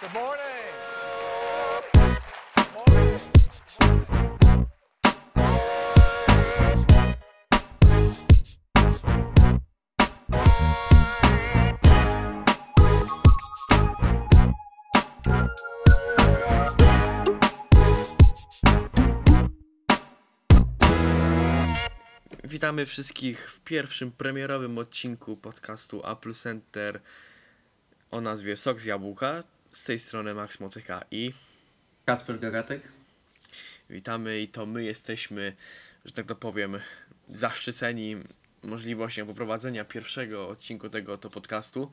[0.00, 0.38] Good morning.
[22.44, 27.00] Witamy wszystkich w pierwszym premierowym odcinku podcastu Apple Center
[28.10, 29.42] o nazwie Sok z Jabłka.
[29.70, 31.32] Z tej strony Max Motyka i
[32.06, 32.88] Kasper Gagatek.
[33.90, 35.56] witamy i to my jesteśmy,
[36.04, 36.78] że tak to powiem,
[37.28, 38.16] zaszczyceni
[38.62, 41.92] możliwością poprowadzenia pierwszego odcinku tego to podcastu.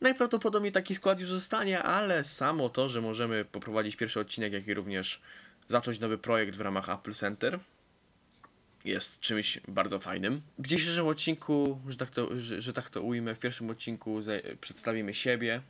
[0.00, 4.74] Najprawdopodobniej taki skład już zostanie, ale samo to, że możemy poprowadzić pierwszy odcinek, jak i
[4.74, 5.20] również
[5.66, 7.58] zacząć nowy projekt w ramach Apple Center,
[8.84, 10.42] jest czymś bardzo fajnym.
[10.58, 14.40] W dzisiejszym odcinku, że tak to, że, że tak to ujmę, w pierwszym odcinku ze,
[14.60, 15.62] przedstawimy siebie,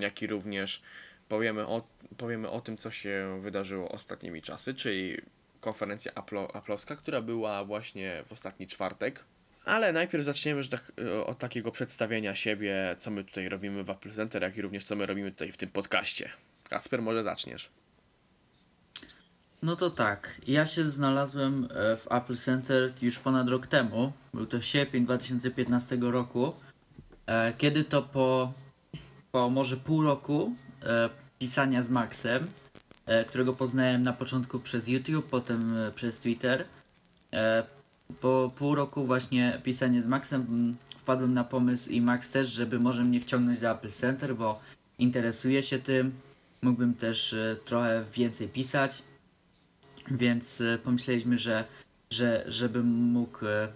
[0.00, 0.82] jak i również
[1.28, 5.16] powiemy o, powiemy o tym, co się wydarzyło ostatnimi czasy, czyli
[5.60, 9.24] konferencja Applo, Applowska, która była właśnie w ostatni czwartek.
[9.64, 13.90] Ale najpierw zaczniemy że tak, e, od takiego przedstawienia siebie, co my tutaj robimy w
[13.90, 16.30] Apple Center, jak i również co my robimy tutaj w tym podcaście.
[16.68, 17.70] Kasper, może zaczniesz.
[19.62, 24.12] No to tak, ja się znalazłem e, w Apple Center już ponad rok temu.
[24.34, 26.52] Był to sierpień 2015 roku.
[27.26, 28.52] e, Kiedy to po,
[29.34, 32.46] po może pół roku e, pisania z Maxem,
[33.06, 36.64] e, którego poznałem na początku przez YouTube, potem e, przez Twitter.
[37.32, 37.64] e,
[38.20, 43.04] Po pół roku właśnie pisania z Maxem wpadłem na pomysł i Max też, żeby może
[43.04, 44.60] mnie wciągnąć do Apple Center, bo
[44.98, 46.12] interesuje się tym.
[46.62, 49.02] Mógłbym też e, trochę więcej pisać.
[50.10, 51.64] Więc e, pomyśleliśmy, że,
[52.10, 53.68] że żebym mógł, e,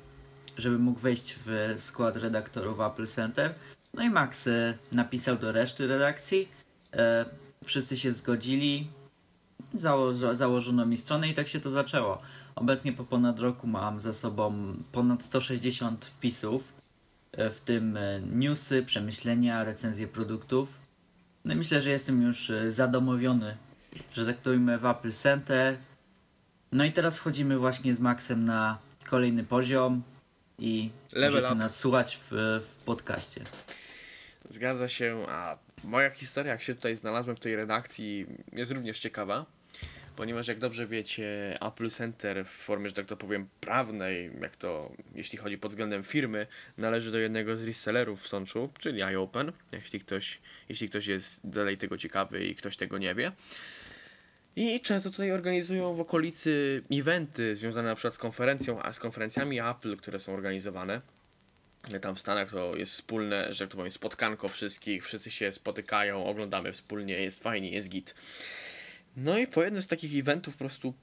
[0.57, 3.55] żebym mógł wejść w skład redaktorów Apple Center.
[3.95, 6.49] No i Max e, napisał do reszty redakcji.
[6.93, 7.25] E,
[7.65, 8.87] Wszyscy się zgodzili.
[9.75, 12.23] Zało- założono mi stronę i tak się to zaczęło.
[12.55, 16.65] Obecnie po ponad roku mam za sobą ponad 160 wpisów,
[17.33, 17.99] e, w tym
[18.33, 20.69] newsy, przemyślenia, recenzje produktów.
[21.45, 23.57] No i myślę, że jestem już zadomowiony,
[24.13, 25.77] że tak to ujmę, w Apple Center.
[26.73, 28.79] No i teraz wchodzimy właśnie z Maxem na
[29.11, 30.03] kolejny poziom
[30.59, 31.55] i Level możecie up.
[31.63, 33.45] nas słuchać w, w podcaście.
[34.51, 39.47] Zgadza się, a moja historia, jak się tutaj znalazłem w tej redakcji, jest również ciekawa,
[40.17, 44.93] ponieważ jak dobrze wiecie, Apple Center w formie, że tak to powiem, prawnej, jak to
[45.15, 46.47] jeśli chodzi pod względem firmy,
[46.79, 51.79] należy do jednego z resellerów w Sączu, czyli iOpen, jeśli ktoś, jeśli ktoś jest dalej
[51.79, 53.33] tego ciekawy i ktoś tego nie wie.
[54.57, 59.61] I często tutaj organizują w okolicy eventy związane na przykład z konferencją, a z konferencjami
[59.61, 61.01] Apple, które są organizowane.
[62.01, 66.27] Tam w Stanach to jest wspólne, że tak to powiem, spotkanko wszystkich, wszyscy się spotykają,
[66.27, 68.15] oglądamy wspólnie, jest fajnie, jest git.
[69.17, 70.95] No i po jednym z takich eventów po prostu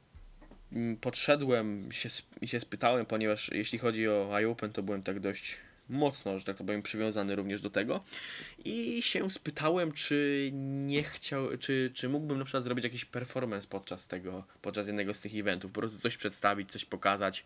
[0.74, 2.10] mm, podszedłem się,
[2.46, 5.58] się spytałem, ponieważ jeśli chodzi o iOpen, to byłem tak dość
[5.90, 8.04] mocno, że tak powiem, przywiązany również do tego.
[8.66, 14.08] I się spytałem, czy nie chciał, czy, czy mógłbym na przykład zrobić jakiś performance podczas
[14.08, 17.46] tego, podczas jednego z tych eventów, po prostu coś przedstawić, coś pokazać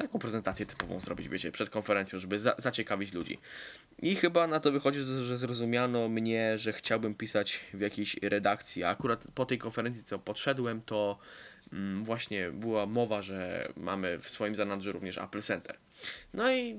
[0.00, 3.38] taką prezentację typową zrobić, wiecie, przed konferencją, żeby za zaciekawić ludzi.
[4.02, 8.88] I chyba na to wychodzi, że zrozumiano mnie, że chciałbym pisać w jakiejś redakcji, a
[8.88, 11.18] akurat po tej konferencji, co podszedłem, to
[11.72, 15.76] mm, właśnie była mowa, że mamy w swoim zanadrzu również Apple Center.
[16.34, 16.76] No i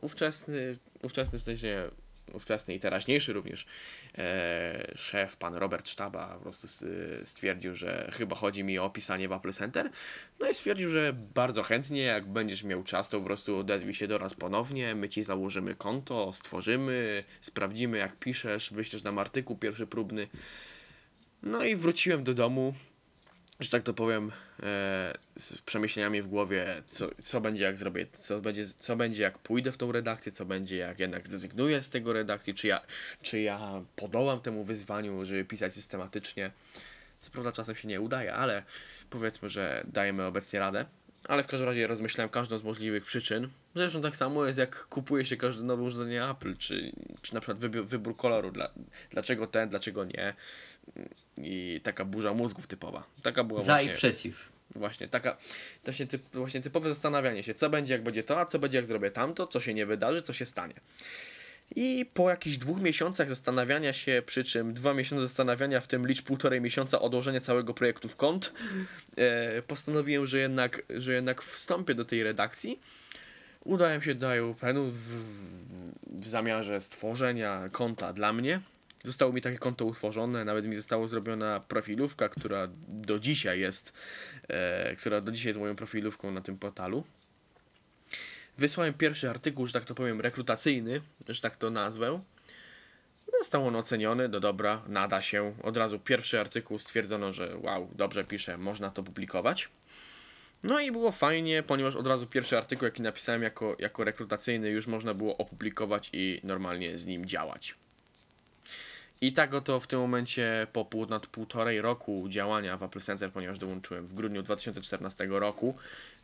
[0.00, 1.90] ówczesny, ówczesny w sensie
[2.34, 3.66] ówczesny i teraźniejszy również
[4.18, 6.68] e, szef, pan Robert Sztaba po prostu
[7.24, 9.90] stwierdził, że chyba chodzi mi o pisanie w Apple Center.
[10.40, 14.08] No i stwierdził, że bardzo chętnie, jak będziesz miał czas, to po prostu odezwij się
[14.08, 19.86] do nas ponownie, my ci założymy konto, stworzymy, sprawdzimy jak piszesz, wyślesz nam artykuł pierwszy
[19.86, 20.28] próbny.
[21.42, 22.74] No i wróciłem do domu,
[23.60, 24.32] że tak to powiem,
[24.62, 29.38] e, z przemyśleniami w głowie, co, co będzie jak zrobię, co będzie, co będzie jak
[29.38, 32.80] pójdę w tą redakcję, co będzie jak jednak zrezygnuję z tego redakcji, czy ja,
[33.22, 36.50] czy ja podołam temu wyzwaniu, żeby pisać systematycznie.
[37.18, 38.62] Co prawda czasem się nie udaje, ale
[39.10, 40.86] powiedzmy, że dajemy obecnie radę.
[41.28, 43.48] Ale w każdym razie rozmyślałem każdą z możliwych przyczyn.
[43.74, 46.92] Zresztą tak samo jest jak kupuje się każde nowe urządzenie Apple, czy,
[47.22, 48.50] czy na przykład wybór, wybór koloru.
[48.50, 48.68] Dla,
[49.10, 50.34] dlaczego ten, dlaczego nie.
[51.36, 53.04] I taka burza mózgów typowa.
[53.22, 54.48] Taka była Za właśnie, i przeciw.
[54.70, 55.36] właśnie taka
[55.84, 58.86] właśnie, typ, właśnie typowe zastanawianie się, co będzie jak będzie to, a co będzie jak
[58.86, 60.74] zrobię tamto, co się nie wydarzy, co się stanie.
[61.76, 66.22] I po jakichś dwóch miesiącach zastanawiania się, przy czym dwa miesiące zastanawiania, w tym licz
[66.22, 68.52] półtorej miesiąca odłożenia całego projektu w kąt,
[69.16, 72.80] e, postanowiłem, że jednak, że jednak wstąpię do tej redakcji.
[73.64, 78.60] Udałem się do IUPN-u w, w, w zamiarze stworzenia konta dla mnie,
[79.04, 83.92] Zostało mi takie konto utworzone, nawet mi została zrobiona profilówka, która do dzisiaj jest,
[84.48, 87.04] e, która do dzisiaj jest moją profilówką na tym portalu.
[88.58, 92.20] Wysłałem pierwszy artykuł, że tak to powiem, rekrutacyjny, że tak to nazwę.
[93.38, 95.54] Został on oceniony, do dobra, nada się.
[95.62, 99.68] Od razu pierwszy artykuł stwierdzono, że wow, dobrze pisze, można to publikować.
[100.62, 104.86] No i było fajnie, ponieważ od razu pierwszy artykuł, jaki napisałem jako, jako rekrutacyjny, już
[104.86, 107.74] można było opublikować i normalnie z nim działać.
[109.20, 113.58] I tak oto w tym momencie po ponad półtorej roku działania w Apple Center, ponieważ
[113.58, 115.74] dołączyłem w grudniu 2014 roku,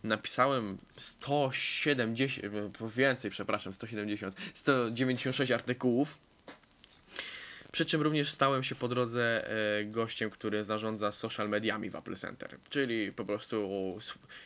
[0.05, 6.19] napisałem 170, e, więcej, przepraszam, 170, 196 artykułów.
[7.73, 12.15] Przy czym również stałem się po drodze e, gościem, który zarządza social mediami w Apple
[12.15, 12.57] Center.
[12.71, 13.99] Czyli po prostu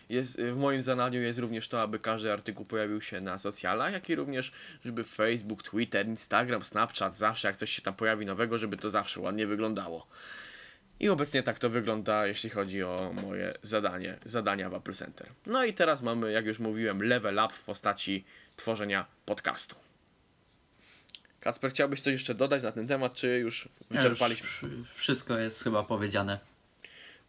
[0.09, 4.11] jest, w moim zadaniu jest również to, aby każdy artykuł pojawił się na socjalach, jak
[4.11, 4.53] i również,
[4.85, 9.21] żeby Facebook, Twitter, Instagram, Snapchat, zawsze jak coś się tam pojawi nowego, żeby to zawsze
[9.21, 10.07] ładnie wyglądało.
[11.01, 15.27] I obecnie tak to wygląda, jeśli chodzi o moje zadanie, zadania w Apple Center.
[15.47, 18.25] No i teraz mamy, jak już mówiłem, level up w postaci
[18.57, 19.84] tworzenia podcastu.
[21.45, 24.69] Kasper, chciałbyś coś jeszcze dodać na ten temat, czy już wyczerpaliśmy?
[24.69, 26.39] Już wszystko jest chyba powiedziane.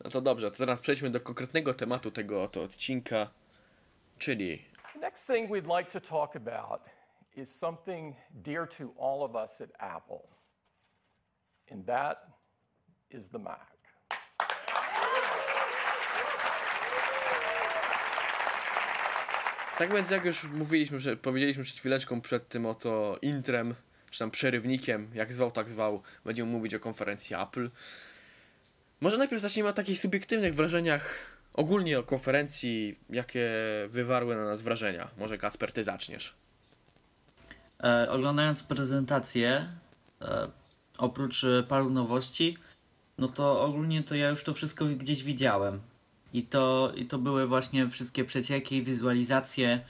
[0.03, 3.29] No to dobrze, to teraz przejdźmy do konkretnego tematu tego oto odcinka,
[4.17, 6.81] czyli The next thing we'd like to talk about
[7.35, 10.27] is something dear to all of us at Apple,
[11.71, 12.27] and that
[13.09, 13.59] is the Mac.
[19.77, 23.75] Tak więc jak już mówiliśmy, że powiedzieliśmy przed chwileczką przed tym oto intrem,
[24.15, 27.69] czy tam przerywnikiem, jak zwał, tak zwał, będziemy mówić o konferencji Apple.
[29.01, 31.17] Może najpierw zacznijmy od takich subiektywnych wrażeniach
[31.53, 33.49] ogólnie o konferencji, jakie
[33.89, 35.07] wywarły na nas wrażenia.
[35.17, 36.33] Może Kasper, ty zaczniesz.
[37.83, 39.67] E, oglądając prezentację,
[40.21, 40.47] e,
[40.97, 42.57] oprócz e, paru nowości,
[43.17, 45.79] no to ogólnie to ja już to wszystko gdzieś widziałem.
[46.33, 49.81] I to, I to były właśnie wszystkie przecieki, wizualizacje,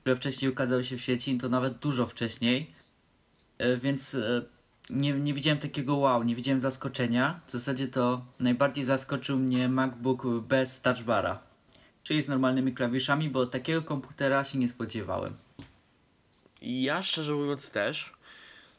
[0.00, 2.83] które wcześniej ukazały się w sieci, to nawet dużo wcześniej.
[3.58, 4.42] E, więc e,
[4.90, 7.40] nie, nie widziałem takiego wow, nie widziałem zaskoczenia.
[7.46, 11.38] W zasadzie to najbardziej zaskoczył mnie MacBook bez touchbara,
[12.02, 15.34] czyli z normalnymi klawiszami, bo takiego komputera się nie spodziewałem.
[16.62, 18.12] Ja szczerze mówiąc też.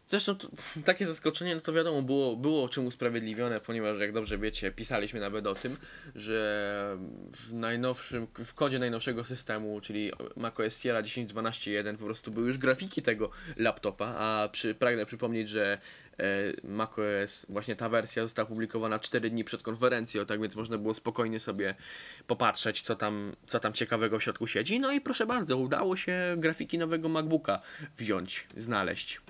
[0.07, 0.48] Zresztą to,
[0.86, 5.48] takie zaskoczenie, no to wiadomo, było, było czym usprawiedliwione, ponieważ jak dobrze wiecie, pisaliśmy nawet
[5.48, 5.78] o tym,
[6.16, 6.98] że
[7.34, 13.02] w najnowszym, w kodzie najnowszego systemu, czyli macOS Sierra 10.12.1 po prostu były już grafiki
[13.02, 15.78] tego laptopa, a przy, pragnę przypomnieć, że
[16.19, 16.24] e,
[16.63, 21.40] macOS, właśnie ta wersja została opublikowana 4 dni przed konferencją, tak więc można było spokojnie
[21.40, 21.75] sobie
[22.28, 24.80] popatrzeć, co tam, co tam ciekawego w środku siedzi.
[24.80, 27.60] No i proszę bardzo, udało się grafiki nowego MacBooka
[27.98, 29.22] wziąć, znaleźć.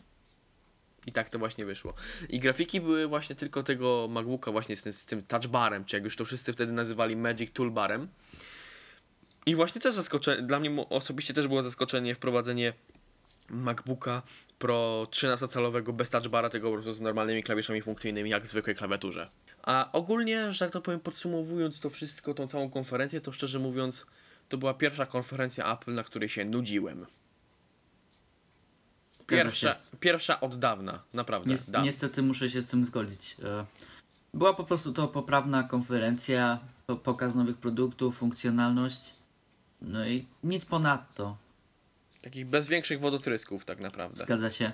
[1.06, 1.94] I tak to właśnie wyszło.
[2.30, 6.04] I grafiki były właśnie tylko tego MacBooka właśnie z tym, z tym touchbarem, czy jak
[6.04, 8.08] już to wszyscy wtedy nazywali Magic Toolbarem.
[9.46, 12.74] I właśnie też zaskoczenie, dla mnie osobiście też było zaskoczenie wprowadzenie
[13.50, 14.22] MacBooka
[14.60, 19.30] Pro 13-calowego bez touchbara, tego po prostu z normalnymi klawiszami funkcyjnymi, jak w zwykłej klawiaturze.
[19.64, 24.06] A ogólnie, że tak to powiem, podsumowując to wszystko, tą całą konferencję, to szczerze mówiąc,
[24.50, 27.06] to była pierwsza konferencja Apple, na której się nudziłem.
[29.28, 31.50] Pierwsza, pierwsza od dawna, naprawdę.
[31.54, 33.38] Nies- niestety muszę się z tym zgodzić.
[33.44, 33.66] E,
[34.34, 39.14] Była po prostu to poprawna konferencja, po- pokaz nowych produktów, funkcjonalność.
[39.82, 41.38] No i nic ponadto.
[42.22, 44.24] Takich bez większych wodotrysków, tak naprawdę.
[44.24, 44.72] Zgadza się.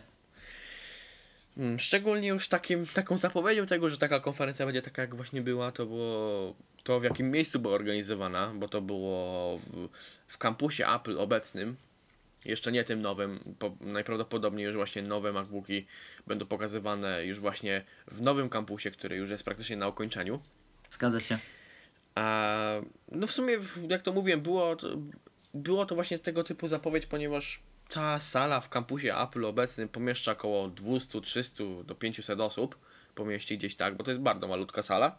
[1.57, 5.71] Mm, Szczególnie już takim, taką zapowiedzią tego, że taka konferencja będzie taka, jak właśnie była,
[5.71, 9.87] to było to, w jakim miejscu była organizowana, bo to było w,
[10.27, 11.75] w kampusie Apple obecnym,
[12.45, 15.85] jeszcze nie tym nowym, po, najprawdopodobniej już właśnie nowe MacBooki
[16.27, 20.39] będą pokazywane już właśnie w nowym kampusie, który już jest praktycznie na ukończeniu.
[20.89, 21.37] Zgadza się.
[22.15, 22.55] A
[23.11, 23.57] no w sumie,
[23.89, 24.87] jak to mówiłem, było to,
[25.53, 30.67] było to właśnie tego typu zapowiedź, ponieważ ta sala w kampusie Apple obecnym pomieszcza około
[30.67, 32.77] 200, 300 do 500 osób.
[33.15, 35.17] Pomieści gdzieś tak, bo to jest bardzo malutka sala.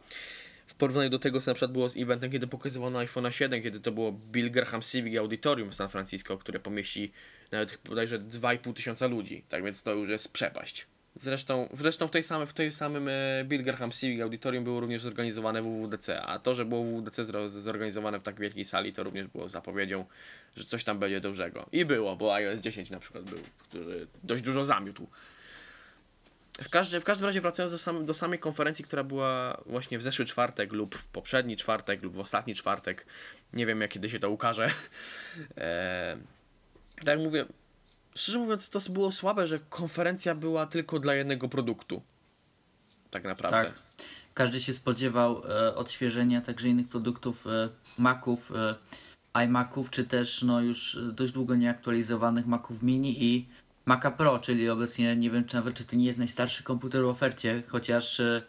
[0.73, 3.81] W porównaniu do tego, co na przykład było z eventem, kiedy pokazywano iPhone 7, kiedy
[3.81, 7.13] to było Bill Graham Civic Auditorium w San Francisco, które pomieści
[7.51, 9.45] nawet bodajże 2,5 tysiąca ludzi.
[9.49, 10.87] Tak więc to już jest przepaść.
[11.17, 15.03] Zresztą, zresztą w tej samej, w tej samym e, Bill Graham Civic Auditorium było również
[15.03, 19.49] zorganizowane WWDC, a to, że było WWDC zorganizowane w tak wielkiej sali, to również było
[19.49, 20.05] zapowiedzią,
[20.57, 21.67] że coś tam będzie dużego.
[21.73, 25.07] I było, bo iOS 10 na przykład był, który dość dużo zamiótł.
[26.61, 30.03] W, każdy, w każdym razie wracając do, sam, do samej konferencji, która była właśnie w
[30.03, 33.07] zeszły czwartek lub w poprzedni czwartek lub w ostatni czwartek,
[33.53, 34.65] nie wiem jak kiedy się to ukaże.
[35.57, 36.17] Eee,
[36.97, 37.45] tak jak mówię,
[38.15, 42.03] szczerze mówiąc, to było słabe, że konferencja była tylko dla jednego produktu.
[43.11, 43.65] tak naprawdę.
[43.65, 43.83] Tak.
[44.35, 47.69] Każdy się spodziewał e, odświeżenia także innych produktów e,
[47.99, 48.75] Maców, e,
[49.45, 53.49] iMaców, czy też no już e, dość długo nieaktualizowanych Maców Mini i
[53.87, 57.07] Maca Pro, czyli obecnie nie wiem czy nawet czy to nie jest najstarszy komputer w
[57.09, 58.43] ofercie, chociaż e,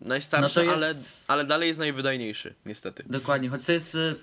[0.00, 3.04] Najstarszy, No to ale, jest- ale dalej jest najwydajniejszy, niestety.
[3.06, 4.14] dokładnie, choć to jest e,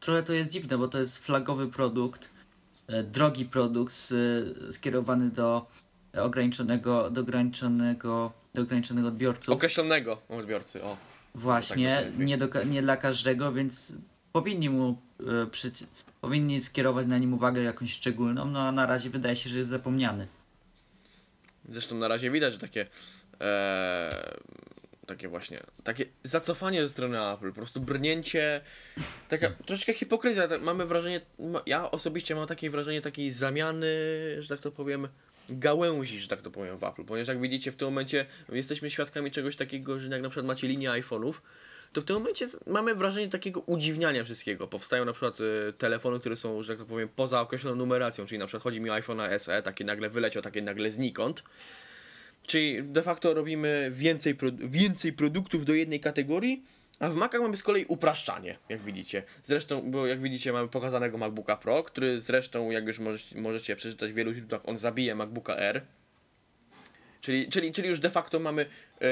[0.00, 2.30] trochę to jest dziwne, bo to jest flagowy produkt,
[2.86, 3.94] e, drogi produkt
[4.70, 5.66] skierowany do
[6.18, 9.54] ograniczonego, do ograniczonego, do ograniczonego odbiorców.
[9.54, 10.96] Określonego odbiorcy, o.
[11.34, 13.92] Właśnie, Tak, tak, nie, do, nie dla każdego, więc
[14.32, 14.98] powinni mu
[15.50, 15.86] przyci-
[16.22, 19.70] powinni skierować na nim uwagę jakąś szczególną, no a na razie wydaje się, że jest
[19.70, 20.26] zapomniany.
[21.68, 22.86] Zresztą na razie widać, że takie
[23.40, 24.36] e,
[25.06, 28.60] takie właśnie, takie zacofanie ze strony Apple, po prostu brnięcie,
[29.28, 31.20] taka troszeczkę hipokryzja, tak, mamy wrażenie,
[31.66, 33.86] ja osobiście mam takie wrażenie takiej zamiany,
[34.38, 35.08] że tak to powiem,
[35.48, 39.30] gałęzi, że tak to powiem w Apple, ponieważ jak widzicie w tym momencie jesteśmy świadkami
[39.30, 41.34] czegoś takiego, że jak na przykład macie linię iPhone'ów,
[41.92, 44.68] to w tym momencie mamy wrażenie takiego udziwniania wszystkiego.
[44.68, 48.46] Powstają na przykład y, telefony, które są, że tak powiem, poza określoną numeracją, czyli na
[48.46, 51.42] przykład chodzi mi o iPhone SE, takie nagle wyleciał, takie nagle znikąd.
[52.46, 56.64] Czyli de facto robimy więcej, pro, więcej produktów do jednej kategorii,
[57.00, 59.22] a w Macach mamy z kolei upraszczanie, jak widzicie.
[59.42, 64.12] Zresztą, bo jak widzicie, mamy pokazanego MacBooka Pro, który zresztą, jak już możecie, możecie przeczytać
[64.12, 65.82] w wielu źródłach, on zabije MacBooka R.
[67.20, 68.66] Czyli, czyli, czyli już de facto mamy
[69.00, 69.06] e,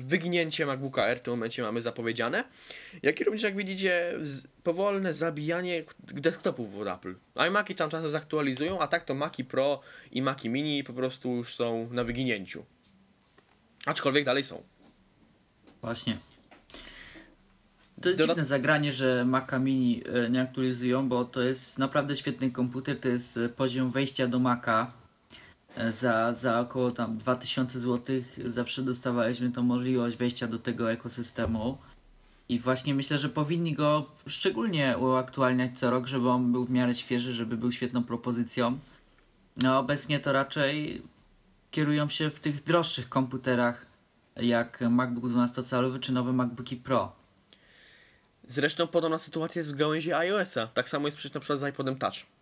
[0.00, 2.44] wyginięcie MacBooka R, w tym momencie mamy zapowiedziane.
[3.02, 4.12] Jak i również, jak widzicie,
[4.62, 7.14] powolne zabijanie desktopów od Apple.
[7.48, 9.80] iMaki tam czasem zaktualizują, a tak to Maci Pro
[10.12, 12.64] i Maci Mini po prostu już są na wyginięciu.
[13.86, 14.62] Aczkolwiek dalej są.
[15.82, 16.18] Właśnie.
[18.02, 22.16] To jest Dodat- dziwne zagranie, że Maca Mini e, nie aktualizują, bo to jest naprawdę
[22.16, 24.92] świetny komputer, to jest e, poziom wejścia do Maca.
[25.80, 31.78] E, Za, za około tam 2000 zł zawsze dostawaliśmy tą możliwość wejścia do tego ekosystemu.
[32.48, 36.94] I właśnie myślę, że powinni go szczególnie uaktualniać co rok, żeby on był w miarę
[36.94, 38.78] świeży, żeby był świetną propozycją.
[39.56, 41.02] No obecnie to raczej
[41.70, 43.86] kierują się w tych droższych komputerach
[44.36, 47.12] jak MacBook 12-calowy czy nowe MacBooki Pro.
[48.44, 50.66] Zresztą podobna sytuacja jest w gałęzi iOS-a.
[50.66, 52.39] Tak samo jest przecież na przykład z iPodem Touch.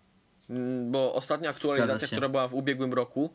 [0.50, 3.34] Mm, Bo ostatnia aktualizacja, która była w ubiegłym roku,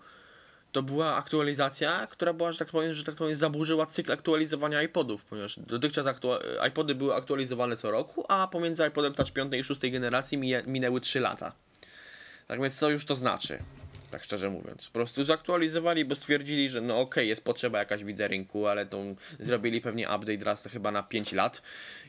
[0.72, 5.26] to była aktualizacja, która była, że tak powiem, że tak powiem, zaburzyła cykl aktualizowania iPodów,
[5.26, 9.82] ponieważ dotychczas aktua- iPody były aktualizowane co roku, a pomiędzy iPodem Touch 5 i 6
[9.92, 11.54] generacji minęły 3 lata.
[12.48, 13.60] Tak więc co już to znaczy?
[14.12, 14.86] Tak szczerze mówiąc.
[14.88, 18.98] Po prostu zaktualizowali, bo stwierdzili, że no okej, jest potrzeba jakaś widzę rynku, ale to
[19.40, 21.62] zrobili pewnie update raz chyba na 5 lat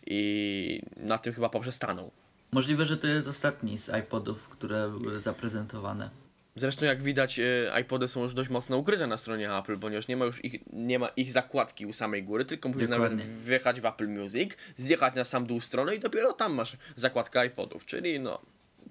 [0.07, 2.11] i na tym chyba poprzestaną.
[2.55, 6.11] Możliwe, że to jest ostatni z iPodów, które były zaprezentowane.
[6.57, 10.17] Zresztą jak widać e, iPody są już dość mocno ukryte na stronie Apple, ponieważ nie
[10.17, 13.17] ma już ich, nie ma ich zakładki u samej góry, tylko musisz Dokładnie.
[13.17, 17.47] nawet wjechać w Apple Music, zjechać na sam dół strony i dopiero tam masz zakładkę
[17.47, 18.41] iPodów, czyli no,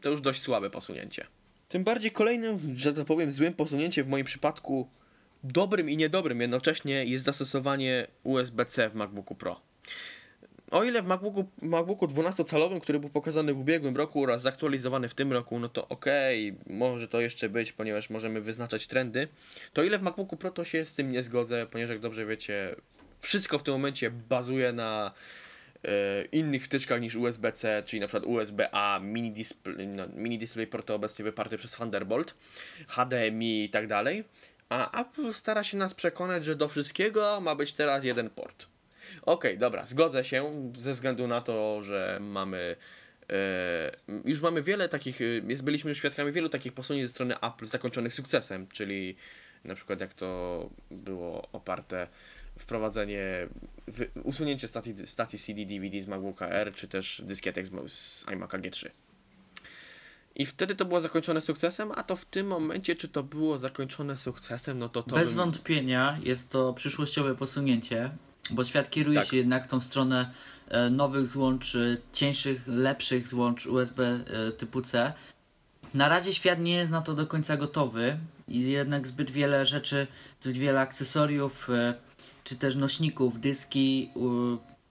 [0.02, 1.26] to już dość słabe posunięcie.
[1.70, 4.90] Tym bardziej kolejnym, że tak powiem, złym posunięciem w moim przypadku,
[5.44, 9.62] dobrym i niedobrym jednocześnie jest zastosowanie USB-C w MacBooku Pro.
[10.74, 15.14] O ile w MacBooku, MacBooku 12-calowym, który był pokazany w ubiegłym roku oraz zaktualizowany w
[15.14, 19.28] tym roku, no to okej, może to jeszcze być, ponieważ możemy wyznaczać trendy,
[19.74, 22.76] to ile w MacBooku Pro to się z tym nie zgodzę, ponieważ jak dobrze wiecie,
[23.20, 25.12] wszystko w tym momencie bazuje na
[25.84, 30.40] e, innych wtyczkach niż USB-C, czyli na przykład USB-A, mini display, no, mini
[30.90, 32.36] obecnie wyparte przez Thunderbolt,
[32.88, 34.24] HDMI i tak dalej,
[34.70, 38.73] a Apple stara się nas przekonać, że do wszystkiego ma być teraz jeden port.
[39.22, 42.76] Okej, dobra, zgodzę się ze względu na to, że mamy.
[43.30, 43.92] E,
[44.26, 45.22] już mamy wiele takich.
[45.22, 49.16] e, Jest, byliśmy już świadkami wielu takich posunięć ze strony Apple zakończonych sukcesem, czyli
[49.64, 52.08] na przykład jak to było oparte
[52.60, 53.48] wprowadzenie,
[53.88, 58.90] wy, usunięcie stacji, stacji CD-DVD z MacBooka R, czy też dyskietek z, z iMac'a G3.
[60.36, 64.18] I wtedy to było zakończone sukcesem, a to w tym momencie, czy to było zakończone
[64.18, 65.16] sukcesem, no to to.
[65.16, 68.10] Bez wątpienia jest to przyszłościowe posunięcie,
[68.52, 69.28] bo świat kieruje Tak.
[69.28, 70.32] się jednak tą stronę
[70.68, 75.14] e, nowych złącz, e, cieńszych, lepszych złącz USB e, typu C.
[75.94, 80.08] Na razie świat nie jest na to do końca gotowy i jednak zbyt wiele rzeczy,
[80.40, 81.94] zbyt wiele akcesoriów, e,
[82.44, 84.10] czy też nośników, dyski,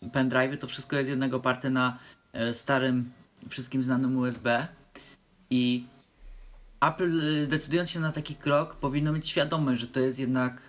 [0.02, 1.98] pendrive'y, to wszystko jest jednak oparte na
[2.52, 3.12] starym,
[3.48, 4.66] wszystkim znanym USB.
[5.50, 5.84] I
[6.80, 10.62] Apple decydując się na taki krok powinno mieć świadomość, że to jest jednak,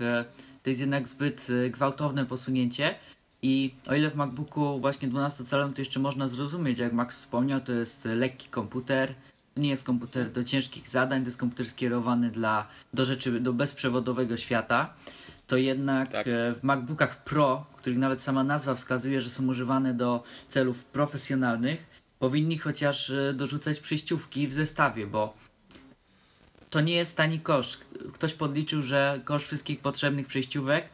[0.63, 2.95] to jest jednak zbyt e, gwałtowne posunięcie.
[3.41, 7.71] I o ile w MacBooku właśnie 12-calowym to jeszcze można zrozumieć, jak Max wspomniał, to
[7.71, 9.13] jest lekki komputer,
[9.55, 13.53] to nie jest komputer do ciężkich zadań, to jest komputer skierowany dla, do rzeczy, do
[13.53, 14.93] bezprzewodowego świata,
[15.47, 16.27] to jednak Tak.
[16.27, 21.85] e, w MacBookach Pro, których nawet sama nazwa wskazuje, że są używane do celów profesjonalnych,
[22.19, 25.33] powinni chociaż e, dorzucać przejściówki w zestawie, bo
[26.73, 27.85] to nie jest tani koszt.
[28.13, 30.89] Ktoś podliczył, że koszt wszystkich potrzebnych przejściówek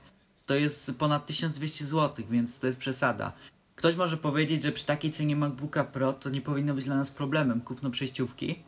[0.46, 3.32] to jest ponad 1200 zł, więc to jest przesada.
[3.76, 7.12] Ktoś może powiedzieć, że przy takiej cenie MacBooka Pro to nie powinno być dla nas
[7.12, 8.60] problemem kupno przejściówki,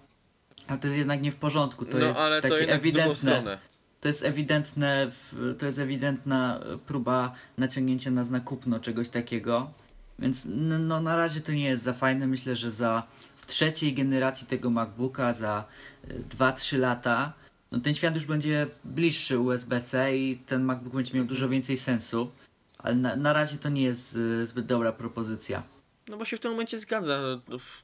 [0.67, 1.85] ale to jest jednak nie w porządku.
[1.85, 3.57] To no jest ale to takie drugą ewidentne
[4.01, 5.11] to jest ewidentne,
[5.59, 9.71] to jest ewidentna e, próba naciągnięcia nas na kupno czegoś takiego.
[10.19, 12.27] Więc no, na razie to nie jest za fajne.
[12.27, 13.03] Myślę, że za
[13.51, 15.63] trzeciej generacji tego MacBooka, za
[16.07, 17.33] e, 2-3 lata,
[17.71, 22.31] no ten świat już będzie bliższy USB-C i ten MacBook będzie miał dużo więcej sensu.
[22.77, 25.63] Ale na, na razie to nie jest e, zbyt dobra propozycja.
[26.07, 27.19] No bo się w tym momencie zgadza.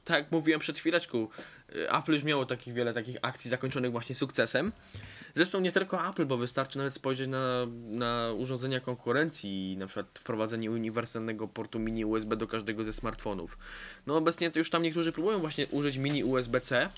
[0.04, 1.28] Tak jak mówiłem przed chwileczką,
[1.74, 4.72] y, Apple już miało takich wiele takich akcji zakończonych właśnie sukcesem.
[5.34, 10.70] Zresztą nie tylko Apple, bo wystarczy nawet spojrzeć na, na urządzenia konkurencji, na przykład wprowadzenie
[10.70, 13.58] uniwersalnego portu mini USB do każdego ze smartfonów.
[14.06, 16.88] No obecnie to już tam niektórzy próbują właśnie użyć mini USB-C,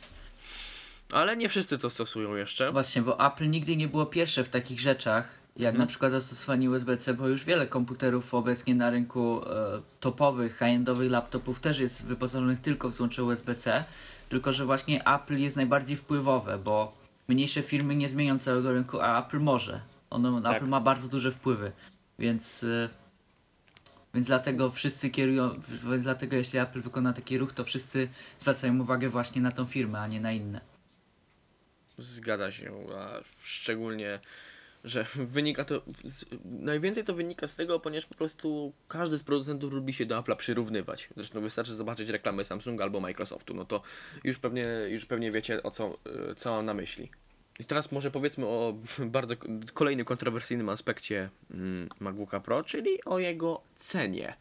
[1.13, 2.73] ale nie wszyscy to stosują jeszcze.
[2.73, 7.15] Właśnie, bo Apple nigdy nie było pierwsze w takich rzeczach, jak na przykład zastosowanie USB-C,
[7.15, 12.89] bo już wiele komputerów obecnie na rynku e, topowych, high-endowych laptopów też jest wyposażonych tylko
[12.89, 13.85] w złącze USB-C,
[14.29, 17.00] tylko że właśnie Apple jest najbardziej wpływowe, bo
[17.31, 19.81] mniejsze firmy nie zmienią całego rynku, a Apple może.
[20.11, 20.57] Ono, Tak.
[20.57, 21.73] Apple ma bardzo duże wpływy,
[22.19, 22.65] więc...
[22.65, 22.89] E,
[24.15, 25.61] więc dlatego wszyscy kierują,
[25.91, 28.09] więc dlatego jeśli Apple wykona taki ruch, to wszyscy
[28.39, 30.61] zwracają uwagę właśnie na tą firmę, a nie na inne.
[31.99, 34.21] Zgadza się, a szczególnie,
[34.85, 35.83] że wynika to.
[36.05, 40.23] Z, najwięcej to wynika z tego, ponieważ po prostu każdy z producentów lubi się do
[40.23, 41.09] Apple'a przyrównywać.
[41.17, 43.83] Zresztą wystarczy zobaczyć reklamy Samsunga albo Microsoftu, no to
[44.25, 45.99] już pewnie, już pewnie wiecie o co,
[46.37, 47.11] co mam na myśli.
[47.61, 49.35] I teraz może powiedzmy o bardzo
[49.75, 54.35] kolejnym kontrowersyjnym aspekcie mm, MacBooka Pro, czyli o jego cenie.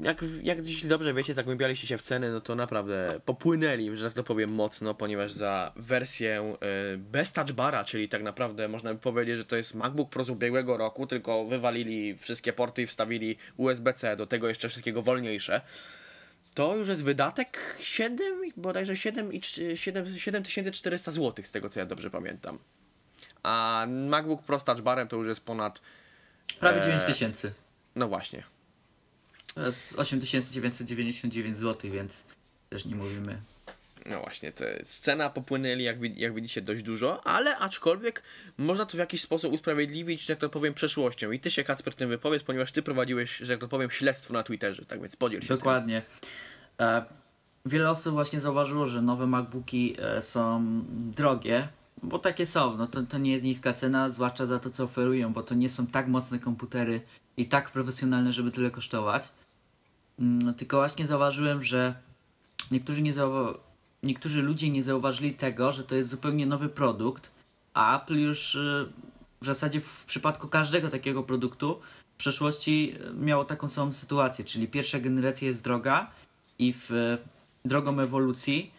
[0.00, 4.14] Jak, jak dziś dobrze wiecie, zagłębialiście się w ceny, no to naprawdę popłynęli, że tak
[4.14, 6.54] to powiem, mocno, ponieważ za wersję
[6.94, 10.24] y, bez touch bara, czyli tak naprawdę można by powiedzieć, że to jest MacBook Pro
[10.24, 15.60] z ubiegłego roku, tylko wywalili wszystkie porty i wstawili USB-C, do tego jeszcze wszystkiego wolniejsze.
[16.54, 21.68] To już jest wydatek 7, i- bodajże 7 i trz- 7 7400 zł, z tego
[21.68, 22.58] co ja dobrze pamiętam.
[23.42, 25.80] A MacBook Pro z touch barem to już jest ponad,
[26.60, 26.82] Prawie Eee.
[26.84, 27.52] 9000 tysięcy.
[27.96, 28.42] no właśnie,
[29.54, 32.24] To jest 8999 zł, więc
[32.68, 33.38] też nie mówimy.
[34.06, 38.22] No właśnie, te scena popłynęli, jak, wi- jak widzicie, dość dużo, ale aczkolwiek
[38.58, 41.30] można to w jakiś sposób usprawiedliwić, że tak to powiem, przeszłością.
[41.30, 44.42] I ty się, Kacper, tym wypowiedz, ponieważ ty prowadziłeś, że tak to powiem, śledztwo na
[44.42, 46.02] Twitterze, tak więc podziel się Dokładnie.
[46.80, 47.04] E,
[47.66, 51.68] wiele osób właśnie zauważyło, że nowe MacBooki e, są drogie,
[52.02, 52.76] bo takie są.
[52.76, 55.68] No to, to nie jest niska cena, zwłaszcza za to, co oferują, bo to nie
[55.68, 57.00] są tak mocne komputery
[57.36, 59.28] i tak profesjonalne, żeby tyle kosztować.
[60.18, 61.94] Mm, tylko właśnie zauważyłem, że
[62.70, 63.54] niektórzy, nie zauwa-
[64.02, 67.30] niektórzy ludzie nie zauważyli tego, że to jest zupełnie nowy produkt,
[67.74, 68.86] a Apple już e,
[69.42, 71.80] w zasadzie w przypadku każdego takiego produktu
[72.14, 76.10] w przeszłości e, miało taką samą sytuację, czyli pierwsza generacja jest droga
[76.58, 77.18] i w e,
[77.64, 78.70] drogą ewolucji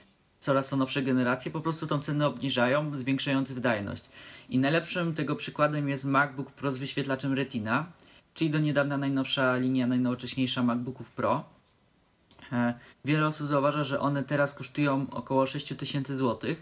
[0.41, 4.09] coraz to nowsze generacje po prostu tą cenę obniżają, zwiększając wydajność.
[4.49, 7.85] I najlepszym tego przykładem jest MacBook Pro z wyświetlaczem Retina,
[8.33, 11.43] czyli do niedawna najnowsza linia, najnowocześniejsza MacBooków Pro.
[12.51, 12.73] E,
[13.05, 16.55] Wiele osób zauważa, że one teraz kosztują około 6000 zł,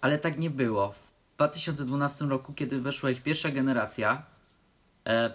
[0.00, 0.92] ale tak nie było.
[0.92, 4.22] W 2012 roku, kiedy weszła ich pierwsza generacja,
[5.06, 5.30] e,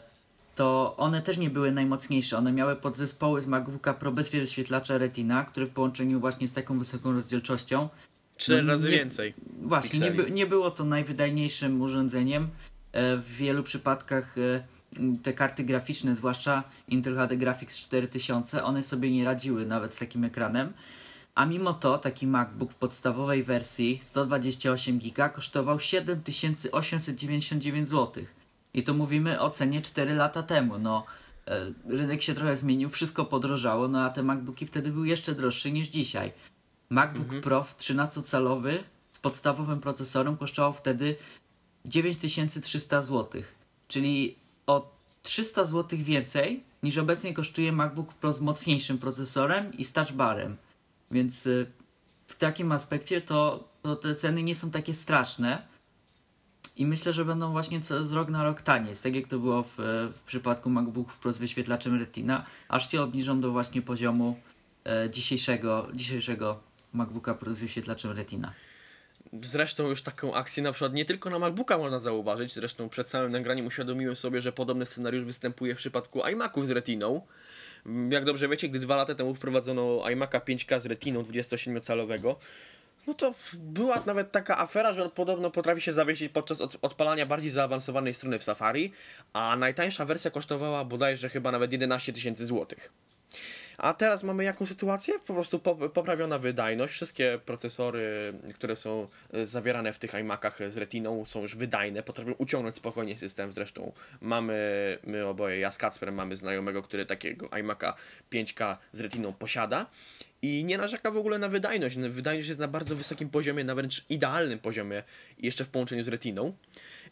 [0.55, 2.37] to one też nie były najmocniejsze.
[2.37, 6.79] One miały podzespoły z MacBooka Pro bez wyświetlacza Retina, który w połączeniu właśnie z taką
[6.79, 7.89] wysoką rozdzielczością
[8.37, 9.33] Cztery no razy nie- więcej.
[9.61, 12.47] Właśnie, nie, nie było to najwydajniejszym urządzeniem.
[12.91, 14.35] E, W wielu przypadkach
[15.23, 20.23] te karty graficzne, zwłaszcza Intel HD Graphics 4000, one sobie nie radziły nawet z takim
[20.23, 20.73] ekranem.
[21.35, 28.23] A mimo to taki MacBook w podstawowej wersji 128 GB kosztował 7899 zł.
[28.73, 30.79] I to mówimy o cenie 4 lata temu.
[30.79, 31.05] No,
[31.47, 35.71] e, rynek się trochę zmienił, wszystko podrożało, no a te MacBooki wtedy były jeszcze droższe
[35.71, 36.31] niż dzisiaj.
[36.89, 38.77] MacBook Pro w 13-calowy
[39.11, 41.15] z podstawowym procesorem kosztował wtedy
[41.85, 43.41] 9300 zł,
[43.87, 44.35] czyli
[44.67, 50.57] o 300 zł więcej niż obecnie kosztuje MacBook Pro z mocniejszym procesorem i z barem.
[51.11, 51.65] Więc y,
[52.27, 55.73] w takim aspekcie to, to te ceny nie są takie straszne.
[56.77, 59.63] I myślę, że będą właśnie co, z rok na rok taniej, tak jak to było
[59.63, 59.73] w,
[60.15, 64.39] w przypadku MacBooków Pro z wyświetlaczem Retina, aż się obniżą do właśnie poziomu
[64.85, 66.59] e, dzisiejszego, dzisiejszego
[66.93, 68.53] MacBooka Pro z wyświetlaczem Retina.
[69.41, 73.31] Zresztą już taką akcję na przykład nie tylko na MacBooka można zauważyć, zresztą przed samym
[73.31, 77.21] nagraniem uświadomiłem sobie, że podobny scenariusz występuje w przypadku iMaców z Retiną.
[78.09, 82.35] Jak dobrze wiecie, gdy dwa lata temu wprowadzono iMac'a 5K z Retiną 27-calowego,
[83.07, 87.25] no to była nawet taka afera, że on podobno potrafi się zawiesić podczas od, odpalania
[87.25, 88.91] bardziej zaawansowanej strony w Safari,
[89.33, 92.91] a najtańsza wersja kosztowała bodajże chyba nawet 11 tysięcy złotych.
[93.77, 95.13] A teraz mamy jaką sytuację?
[95.27, 95.59] Po prostu
[95.93, 96.93] poprawiona wydajność.
[96.93, 102.31] Wszystkie procesory, które są e, zawierane w tych iMacach z Retiną są już wydajne, potrafią
[102.37, 103.53] uciągnąć spokojnie system.
[103.53, 104.53] Zresztą mamy,
[105.03, 107.93] my oboje, ja z Kacperem mamy znajomego, który takiego iMac'a
[108.31, 109.85] 5K z Retiną posiada
[110.43, 111.97] i nie narzeka w ogóle na wydajność.
[111.97, 115.03] Wydajność jest na bardzo wysokim poziomie, na wręcz idealnym poziomie,
[115.39, 116.53] jeszcze w połączeniu z Retiną.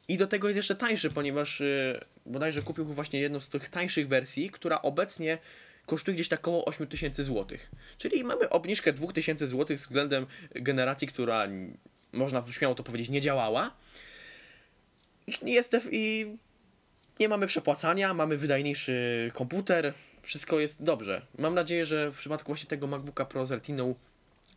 [0.08, 4.08] I do tego jest jeszcze tańszy, ponieważ yy, bodajże kupił właśnie jedną z tych tańszych
[4.08, 5.38] wersji, która obecnie
[5.92, 7.58] kosztuje gdzieś tak około 8000 zł.
[7.98, 11.48] Czyli mamy obniżkę 2000 zł względem generacji, która
[12.14, 13.72] można śmiało to powiedzieć nie działała.
[15.42, 16.36] Jest, I
[17.20, 21.22] nie mamy przepłacania, mamy wydajniejszy komputer, wszystko jest dobrze.
[21.38, 23.96] Mam nadzieję, że w przypadku właśnie tego MacBooka Pro z Retiną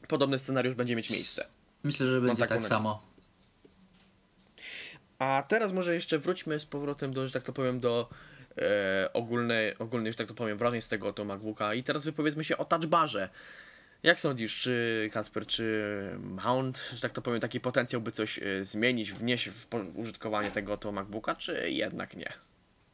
[0.09, 1.47] podobny scenariusz będzie mieć miejsce.
[1.83, 3.03] Myślę, że będzie tak samo.
[5.19, 8.09] A teraz może jeszcze wróćmy z powrotem do, że tak to powiem, do
[8.59, 11.75] e, ogólnej, ogólnej, że tak to powiem, wrażeń z tego oto MacBooka.
[11.75, 13.29] I teraz wypowiedzmy się o touchbarze.
[14.03, 18.65] Jak sądzisz, czy Kasper, czy Mount, że tak to powiem, taki potencjał by coś e,
[18.65, 22.33] zmienić, wnieść w, w użytkowanie tego oto MacBooka, czy jednak nie?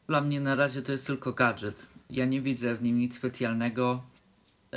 [0.08, 1.90] Dla mnie na razie to jest tylko gadżet.
[2.10, 4.02] Ja nie widzę w nim nic specjalnego.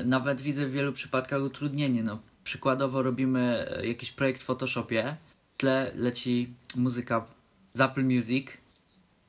[0.06, 2.04] Nawet widzę w wielu przypadkach utrudnienie.
[2.04, 5.16] No, przykładowo robimy e, jakiś projekt w Photoshopie,
[5.54, 7.26] w tle leci muzyka
[7.74, 8.48] z Apple Music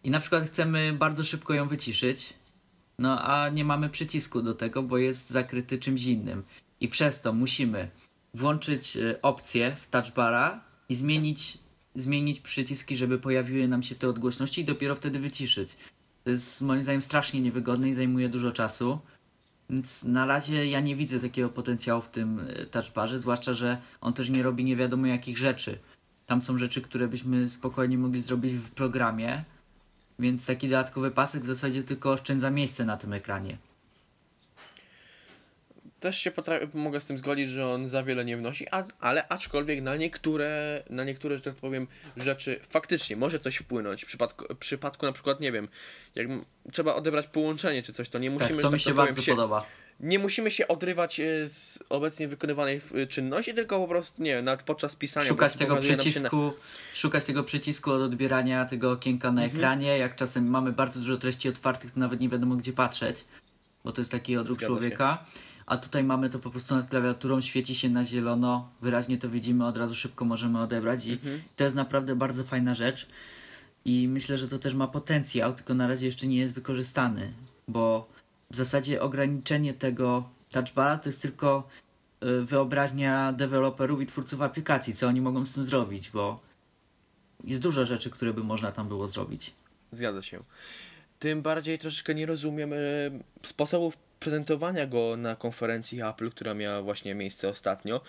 [0.04, 2.34] i na przykład chcemy bardzo szybko ją wyciszyć,
[2.98, 6.42] no a nie mamy przycisku do tego, bo jest zakryty czymś innym.
[6.80, 7.90] I przez to musimy
[8.34, 11.58] włączyć e, opcję w touchbara i zmienić,
[11.94, 15.76] zmienić przyciski, żeby pojawiły nam się te odgłośności i dopiero wtedy wyciszyć.
[16.24, 18.98] To jest moim zdaniem strasznie niewygodne i zajmuje dużo czasu.
[19.70, 24.12] Więc na razie ja nie widzę takiego potencjału w tym e, touchbarze, zwłaszcza, że on
[24.12, 25.78] też nie robi nie wiadomo jakich rzeczy.
[26.26, 29.44] Tam są rzeczy, które byśmy spokojnie mogli zrobić w programie,
[30.18, 33.59] więc taki dodatkowy pasek w zasadzie tylko oszczędza miejsce na tym ekranie
[36.05, 36.33] też się
[36.74, 40.83] mogę z tym zgodzić, że on za wiele nie wnosi, a, ale aczkolwiek na niektóre,
[40.90, 44.03] na niektóre, że tak powiem, rzeczy faktycznie może coś wpłynąć.
[44.03, 45.68] W przypadku, w przypadku na przykład, nie wiem,
[46.14, 46.29] jak
[46.72, 49.33] trzeba odebrać połączenie czy coś, to nie musimy, tak, to mi się tak bardzo się,
[49.33, 49.66] podoba.
[50.04, 54.44] Nie musimy się odrywać e, z obecnie wykonywanej e, czynności, tylko po prostu, nie wiem,
[54.44, 55.26] nawet podczas pisania.
[55.26, 56.52] Szukać tego przycisku, na...
[56.94, 59.56] szukać tego przycisku od odbierania tego okienka na mhm.
[59.58, 63.24] ekranie, jak czasem mamy bardzo dużo treści otwartych, to nawet nie wiadomo gdzie patrzeć,
[63.84, 65.24] bo to jest taki odruch Zgadza człowieka.
[65.24, 69.28] Się a tutaj mamy to po prostu nad klawiaturą, świeci się na zielono, wyraźnie to
[69.30, 71.42] widzimy, od razu szybko możemy odebrać i mhm.
[71.56, 73.06] to jest naprawdę bardzo fajna rzecz
[73.84, 77.32] i myślę, że to też ma potencjał, tylko na razie jeszcze nie jest wykorzystany,
[77.68, 78.13] bo
[78.50, 81.68] w zasadzie ograniczenie tego touchbara to jest tylko
[82.24, 86.40] y, wyobraźnia deweloperów i twórców aplikacji, co oni mogą z tym zrobić, bo
[87.44, 89.52] jest dużo rzeczy, które by można tam było zrobić.
[89.90, 90.40] Zgadza się.
[91.18, 93.11] Tym bardziej troszeczkę nie rozumiem y,
[93.42, 98.00] sposobów prezentowania go na konferencji Apple, która miała właśnie miejsce ostatnio.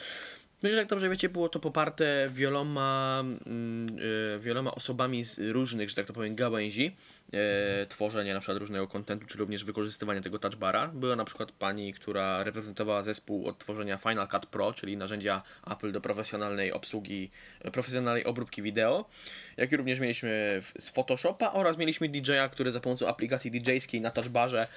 [0.64, 3.24] Myślę, że jak dobrze wiecie, było to poparte wieloma,
[4.32, 6.96] yy, wieloma osobami z różnych, że tak to powiem, gałęzi
[7.34, 10.88] e, tworzenia na przykład różnego kontentu, czy również wykorzystywania tego touchbara.
[10.88, 15.92] Była na przykład pani, która reprezentowała zespół od tworzenia Final Cut Pro, czyli narzędzia Apple
[15.92, 17.32] do profesjonalnej obsługi,
[17.74, 19.06] profesjonalnej obróbki wideo,
[19.58, 24.12] jak i również mieliśmy z Photoshopa oraz mieliśmy DJ-a, który za pomocą aplikacji DJ-skiej na
[24.12, 24.68] touchbarze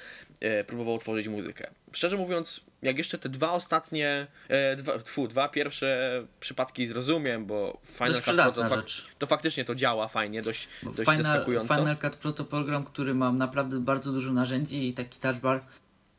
[0.40, 1.70] e, próbował tworzyć muzykę.
[1.92, 7.80] Szczerze mówiąc, jak jeszcze te dwa ostatnie, e, dwa, tfu, dwa pierwsze przypadki zrozumiem, bo
[7.84, 8.84] Final Cut Pro to, fak
[9.18, 11.74] to, faktycznie to działa fajnie, dość, dość Final, zaskakująco.
[11.74, 15.64] Final Cut Pro to program, który ma naprawdę bardzo dużo narzędzi i taki touchbar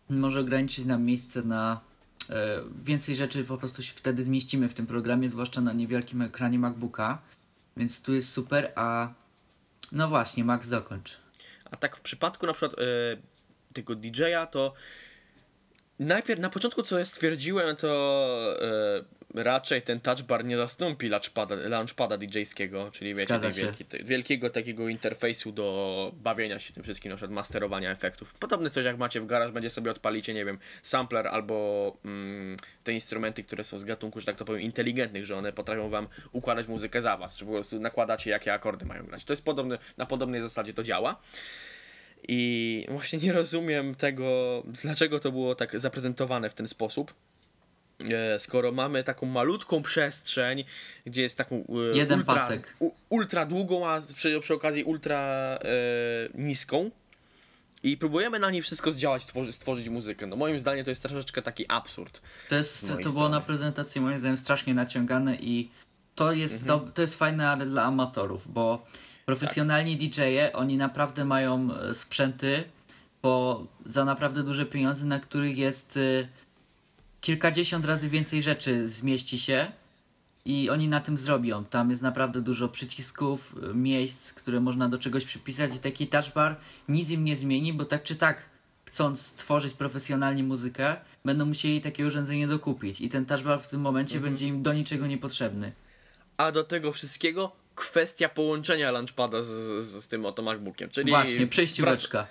[0.10, 1.82] może ograniczyć nam miejsce na
[2.29, 6.60] e, więcej rzeczy po prostu się wtedy zmieścimy w tym programie, zwłaszcza na niewielkim ekranie
[6.60, 7.21] MacBooka.
[7.77, 9.13] Więc tu jest super, a
[9.91, 11.17] no właśnie, Max dokończ.
[11.71, 12.86] A tak w przypadku na przykład e,
[13.73, 14.73] tego DJ-a to
[15.99, 17.88] najpierw na początku co ja stwierdziłem to
[18.62, 24.89] e, raczej ten touch bar nie zastąpi launchpada, launchpada DJ-skiego, czyli wiecie, wielki, wielkiego takiego
[24.89, 28.33] interfejsu do bawienia się tym wszystkim, na przykład masterowania efektów.
[28.33, 32.93] Podobne coś jak macie w garaż, będzie sobie odpalicie, nie wiem, sampler albo mm, te
[32.93, 36.67] instrumenty, które są z gatunku, że tak to powiem, inteligentnych, że one potrafią wam układać
[36.67, 39.25] muzykę za was, czy po prostu nakładacie, jakie akordy mają grać.
[39.25, 41.21] To jest podobne, na podobnej zasadzie to działa.
[42.27, 47.13] I właśnie nie rozumiem tego, dlaczego to było tak zaprezentowane w ten sposób
[48.38, 50.63] skoro mamy taką malutką przestrzeń,
[51.05, 52.75] gdzie jest taką e, Jeden ultra, pasek.
[52.79, 55.69] U, ultra długą, a przy, przy okazji ultra e,
[56.33, 56.91] niską
[57.83, 60.27] i próbujemy na niej wszystko zdziałać, tworzy, stworzyć muzykę.
[60.27, 62.21] No moim zdaniem to jest troszeczkę taki absurd.
[62.49, 65.69] To, jest, to było na prezentacji moim zdaniem strasznie naciągane i
[66.15, 68.85] to jest, to, to jest fajne ale dla amatorów, bo
[69.25, 72.63] profesjonalni DJ-e, oni naprawdę mają e, sprzęty
[73.21, 76.27] po, za naprawdę duże pieniądze, na których jest e,
[77.21, 79.71] kilkadziesiąt razy więcej rzeczy zmieści się
[80.45, 81.65] i oni na tym zrobią.
[81.65, 86.55] Tam jest naprawdę dużo przycisków, miejsc, które można do czegoś przypisać i taki touch bar
[86.89, 88.49] nic im nie zmieni, bo tak czy tak
[88.86, 93.82] chcąc tworzyć profesjonalnie muzykę, będą musieli takie urządzenie dokupić i ten touch bar w tym
[93.82, 94.32] momencie Mhm.
[94.34, 95.71] będzie im do niczego niepotrzebny.
[96.38, 99.47] A do tego wszystkiego kwestia połączenia launchpada z,
[99.85, 102.27] z, z tym oto MacBookiem, czyli Właśnie, przejścióweczka.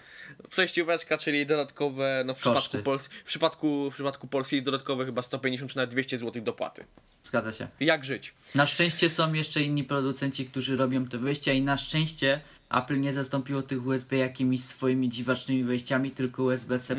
[0.51, 2.69] Przejścióweczka, czyli dodatkowe, no w Koszty.
[2.79, 6.85] przypadku, Pols- w przypadku w przypadku Polski dodatkowe chyba 150 czy nawet 200 zł dopłaty.
[7.23, 7.69] Zgadza się.
[7.81, 8.35] Jak żyć?
[8.55, 13.13] Na szczęście są jeszcze inni producenci, którzy robią te wyjścia i na szczęście Apple nie
[13.13, 16.97] zastąpiło tych USB jakimiś swoimi dziwacznymi wejściami, tylko USB-C,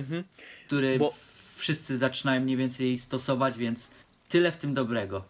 [0.67, 0.99] który Mhm.
[0.99, 1.13] Bo-
[1.55, 3.89] wszyscy zaczynają mniej więcej stosować, więc
[4.29, 5.23] tyle w tym dobrego.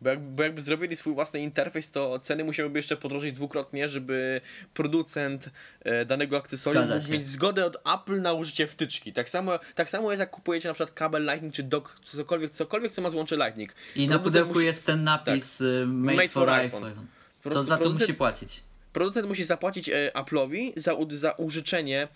[0.00, 4.40] Bo, jak, bo jakby zrobili swój własny interfejs, to ceny musiałyby jeszcze podrożyć dwukrotnie, żeby
[4.74, 5.50] producent
[5.84, 9.12] e, danego akcesorium mógł mieć zgodę od Apple na użycie wtyczki.
[9.12, 12.92] Tak samo, tak samo jest jak kupujecie na przykład kabel Lightning czy dock, cokolwiek, cokolwiek
[12.92, 13.74] co ma złącze Lightning.
[13.96, 16.84] I na pudełku musi- jest ten napis y, made, Made for, for iPhone.
[16.84, 17.06] iPhone.
[17.42, 18.62] To za to producent- musi płacić.
[18.92, 22.08] Producent musi zapłacić e, Apple'owi za, za użyczenie,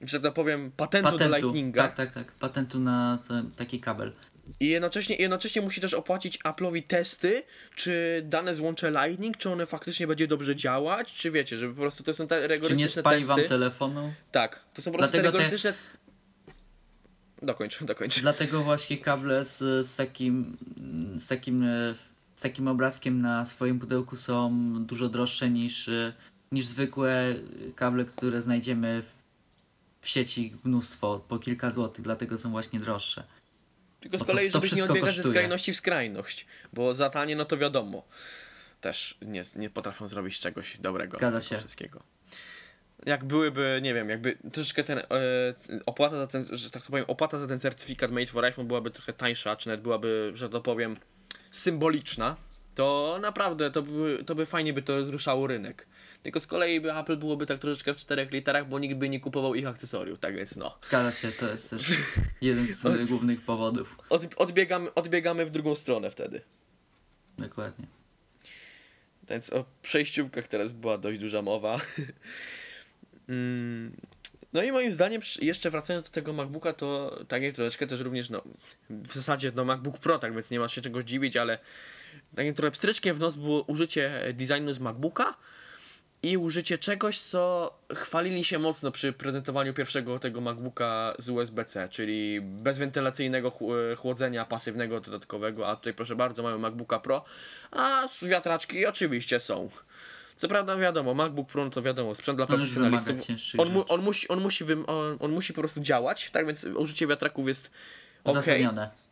[0.00, 1.34] że tak powiem, patentu, do Patentu.
[1.36, 1.82] Lightninga.
[1.82, 2.32] Tak, tak, tak.
[2.32, 4.12] Patentu na ten, taki kabel.
[4.60, 7.42] I jednocześnie, jednocześnie musi też opłacić Apple'owi testy,
[7.74, 12.02] czy dane złącze Lightning, czy one faktycznie będzie dobrze działać, czy wiecie, żeby po prostu
[12.02, 13.34] to są te Czy nie rygorystyczne spali testy.
[13.40, 14.14] wam telefonu?
[14.32, 15.74] Tak, to są po prostu te Dlatego te- rygorystyczne...
[17.42, 18.20] Dokończ, dokończ.
[18.20, 20.56] Dlatego właśnie kable z, z takim
[21.16, 21.66] z takim
[22.34, 24.52] z takim obrazkiem na swoim pudełku są
[24.84, 25.90] dużo droższe niż,
[26.52, 27.34] niż zwykłe
[27.76, 29.02] kable, które znajdziemy
[30.00, 33.24] w sieci mnóstwo, po kilka złotych, dlatego są właśnie droższe.
[34.04, 37.10] Tylko z bo to- kolei, to żebyś nie odbiegać ze skrajności w skrajność, bo za
[37.10, 38.04] tanie, no to wiadomo,
[38.80, 41.58] też nie, nie potrafią zrobić czegoś dobrego Zgadza z tego się.
[41.60, 42.02] wszystkiego.
[43.06, 45.04] Jak byłyby, nie wiem, jakby troszeczkę ten, e,
[45.86, 49.12] opłata za ten, że tak powiem, opłata za ten certyfikat Made for iPhone byłaby trochę
[49.12, 50.96] tańsza, czy nawet byłaby, że to powiem,
[51.50, 52.36] symboliczna,
[52.74, 55.86] to naprawdę to by, to by fajnie by to rozruszało rynek.
[56.22, 59.20] Tylko z kolei by Apple byłoby tak troszeczkę w czterech literach, bo nikt by nie
[59.20, 60.78] kupował ich akcesoriów, tak więc no.
[60.82, 61.92] Zgadza się, to jest też
[62.40, 63.96] jeden z e, głównych powodów.
[64.10, 66.40] Od, odbiegamy, odbiegamy w drugą stronę wtedy.
[67.38, 67.86] Dokładnie.
[69.28, 71.76] Więc o przejściówkach teraz była dość duża mowa.
[73.28, 73.96] Mm,
[74.52, 78.30] no i moim zdaniem, jeszcze wracając do tego MacBooka, to tak jak troszeczkę też również,
[78.30, 78.42] no
[78.90, 81.58] w zasadzie no MacBook Pro, tak więc nie ma się czego zdziwić, ale
[82.36, 85.34] takim trochę pstryczkiem w nos było użycie designu z MacBooka
[86.22, 92.40] i użycie czegoś, co chwalili się mocno przy prezentowaniu pierwszego tego MacBooka z USB-C, czyli
[92.40, 97.24] bezwentylacyjnego chł- chłodzenia pasywnego dodatkowego, a tutaj proszę bardzo mamy MacBooka Pro,
[97.70, 99.70] a wiatraczki oczywiście są.
[100.36, 103.16] Co prawda wiadomo, MacBook Pro no to wiadomo, sprzęt dla profesjonalistów.
[103.58, 107.06] On, mu, on, musi, on, musi on, on musi po prostu działać, tak więc użycie
[107.06, 107.70] wiatraków jest
[108.24, 108.32] ok.
[108.32, 109.03] Uzasadnione.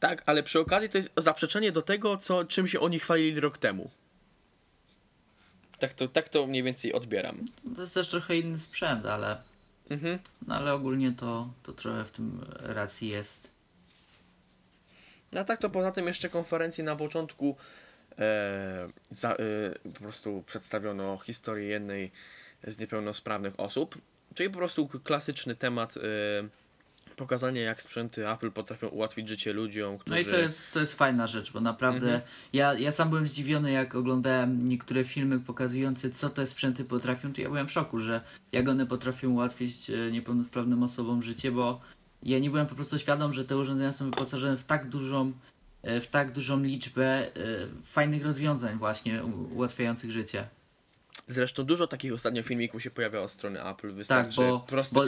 [0.00, 3.58] Tak, ale przy okazji to jest zaprzeczenie do tego, co, czym się oni chwalili rok
[3.58, 3.90] temu.
[5.78, 7.44] Tak to, tak to mniej więcej odbieram.
[7.76, 9.42] To jest też trochę inny sprzęt, ale,
[9.90, 10.18] Mhm.
[10.46, 13.50] no, ale ogólnie to, to trochę w tym racji jest.
[15.36, 17.56] A tak to poza tym jeszcze konferencji na początku
[18.18, 19.36] e, za, e,
[19.94, 22.10] po prostu przedstawiono historię jednej
[22.66, 23.98] z niepełnosprawnych osób,
[24.34, 26.00] czyli po prostu klasyczny temat e,
[27.20, 30.14] pokazania jak sprzęty Apple potrafią ułatwić życie ludziom, którzy...
[30.14, 32.22] No i to jest, to jest fajna rzecz, bo naprawdę Mhm.
[32.52, 37.40] ja, ja sam byłem zdziwiony, jak oglądałem niektóre filmy pokazujące, co te sprzęty potrafią, to
[37.40, 38.20] ja byłem w szoku, że
[38.52, 41.80] jak one potrafią ułatwić e, niepełnosprawnym osobom życie, bo
[42.22, 45.32] ja nie byłem po prostu świadom, że te urządzenia są wyposażone w tak dużą,
[45.82, 47.30] e, w tak dużą liczbę e,
[47.84, 50.48] fajnych rozwiązań właśnie ułatwiających życie.
[51.28, 54.94] Zresztą dużo takich ostatnio filmików się pojawiało z strony Apple, Tak, wystarczy bo, prosto...
[54.94, 55.06] bo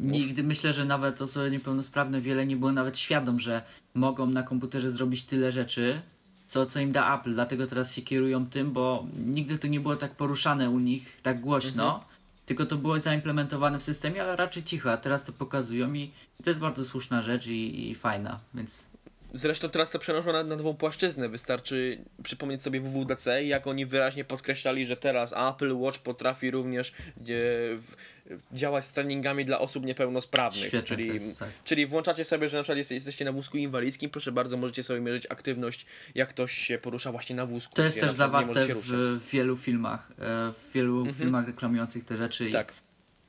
[0.00, 3.62] Nigdy myślę, że nawet osoby niepełnosprawne wiele nie było nawet świadom, że
[3.94, 6.00] mogą na komputerze zrobić tyle rzeczy,
[6.46, 7.34] co, co im da Apple.
[7.34, 11.40] Dlatego teraz się kierują tym, bo nigdy to nie było tak poruszane u nich, tak
[11.40, 12.04] głośno.
[12.46, 16.42] Tylko to było zaimplementowane w systemie, ale raczej cicho, a teraz to pokazują i, i
[16.44, 18.86] to jest bardzo słuszna rzecz i, i fajna, więc
[19.32, 21.28] Zresztą teraz to przenoszą na, na nową płaszczyznę.
[21.28, 27.24] Wystarczy przypomnieć sobie WWDC, jak oni wyraźnie podkreślali, że teraz Apple Watch potrafi również e,
[28.52, 30.72] działać z treningami dla osób niepełnosprawnych.
[30.84, 31.48] Czyli, tak.
[31.64, 35.00] czyli włączacie sobie, że na przykład jeste- jesteście na wózku inwalidzkim, proszę bardzo, możecie sobie
[35.00, 37.74] mierzyć aktywność, jak ktoś się porusza właśnie na wózku.
[37.74, 42.48] To jest też zawarte się w, wielu filmach, e, w wielu filmach reklamujących te rzeczy
[42.48, 42.74] i, Tak.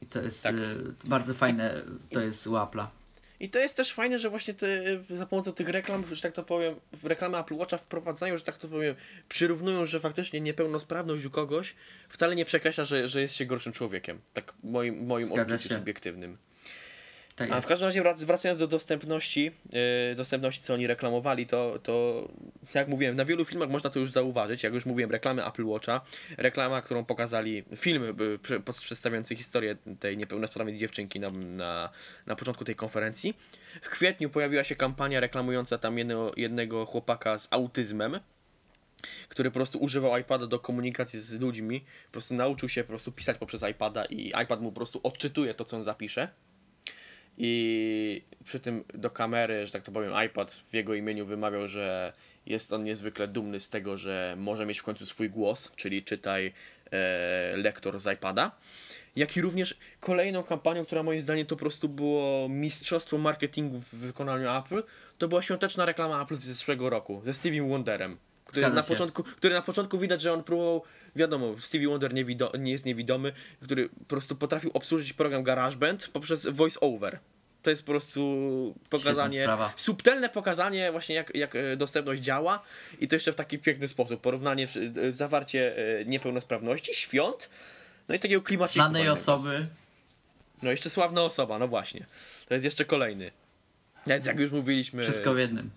[0.02, 0.56] i to jest Tak.
[0.56, 0.60] e,
[1.06, 1.82] bardzo fajne,
[2.12, 2.88] to jest u Apple'a.
[3.40, 4.68] I to jest też fajne, że właśnie te,
[5.10, 8.58] za pomocą tych reklam, że tak to powiem, w reklamy Apple Watcha wprowadzają, że tak
[8.58, 8.96] to powiem,
[9.30, 11.76] przyrównują, że faktycznie niepełnosprawność u kogoś
[12.10, 14.22] wcale nie przekreśla, że, że jest się gorszym człowiekiem.
[14.34, 15.76] Tak moim, moim Zgadza odczuciu się.
[15.76, 16.38] subiektywnym.
[17.40, 19.52] Tak A w każdym razie wrac- wracając do dostępności,
[20.10, 22.28] yy, dostępności, co oni reklamowali, to, to
[22.74, 24.64] jak mówiłem, na wielu filmach można to już zauważyć.
[24.64, 26.02] Jak już mówiłem, reklamy Apple Watcha,
[26.38, 31.90] reklama, którą pokazali, film y, pos- przedstawiający historię tej niepełnosprawnej dziewczynki na, na,
[32.26, 33.38] na początku tej konferencji.
[33.82, 38.20] W kwietniu pojawiła się kampania reklamująca tam jednego, jednego chłopaka z autyzmem,
[39.30, 43.12] który po prostu używał iPada do komunikacji z ludźmi, po prostu nauczył się po prostu
[43.12, 46.28] pisać poprzez iPada i iPad mu po prostu odczytuje to, co on zapisze.
[47.40, 52.14] I przy tym do kamery, że tak to powiem, iPad w jego imieniu wymawiał, że
[52.46, 56.54] jest on niezwykle dumny z tego, że może mieć w końcu swój głos, czyli czytaj
[56.92, 58.52] e, lektor z iPada.
[59.16, 63.96] Jak i również kolejną kampanią, która moim zdaniem to po prostu było mistrzostwo marketingu w
[63.96, 64.84] wykonaniu Apple,
[65.18, 68.18] to była świąteczna reklama Apple z zeszłego roku, ze Stevie Wonderem.
[68.50, 68.88] Który Zgadza na, się.
[68.88, 70.84] początku, który na początku widać, że on próbował,
[71.16, 73.32] wiadomo, Stevie Wonder nie, wido, nie jest niewidomy,
[73.62, 77.20] który po prostu potrafił obsłużyć program GarageBand poprzez voice over.
[77.64, 82.64] To jest po prostu pokazanie, subtelne pokazanie właśnie jak, jak e, dostępność działa
[83.00, 84.22] i to jeszcze w taki piękny sposób.
[84.22, 84.68] Porównanie,
[85.04, 87.50] e, zawarcie e, niepełnosprawności, świąt,
[88.08, 88.74] no i takiego klimatu.
[88.74, 89.68] Znanej osoby,
[90.62, 92.06] No jeszcze sławna osoba, no właśnie.
[92.48, 93.32] To jest jeszcze kolejny.
[94.08, 95.70] Więc jak już mówiliśmy, wszystko w jednym.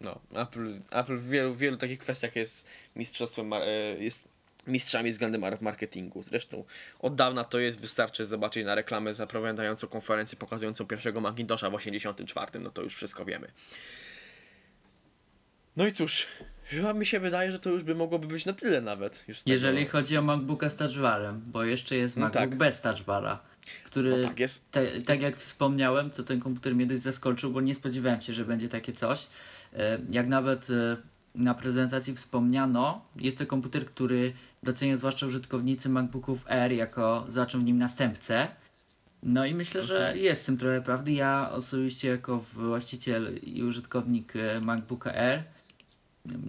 [0.00, 3.66] No, Apple, Apple w wielu, wielu takich kwestiach jest mistrzostwem, e,
[3.98, 4.28] jest
[4.66, 6.22] mistrzami względem mar- marketingu.
[6.22, 6.64] Zresztą
[7.00, 12.60] od dawna to jest, wystarczy zobaczyć na reklamę zapowiadającą konferencję pokazującą pierwszego Macintosha w 84,
[12.60, 13.48] no to już wszystko wiemy.
[15.76, 16.26] No i cóż,
[16.64, 19.16] chyba mi się wydaje, że to już by mogłoby być na tyle nawet.
[19.16, 22.54] Z tego- Jeżeli chodzi o MacBooka z touchbarem, bo jeszcze jest No MacBook tak.
[22.58, 23.40] bez touchbara,
[23.84, 27.60] który, No tak, jest- te, tak jak wspomniałem, to ten komputer mnie dość zaskoczył, bo
[27.60, 29.26] nie spodziewałem się, że będzie takie coś.
[29.72, 30.96] E, Jak nawet e,
[31.34, 37.64] na prezentacji wspomniano, jest to komputer, który docenią zwłaszcza użytkownicy MacBooków Air jako zobaczą w
[37.64, 38.48] nim następcę.
[39.22, 41.12] No i myślę, że jest w tym trochę prawdy.
[41.12, 45.44] Ja osobiście jako właściciel i użytkownik e, MacBooka Air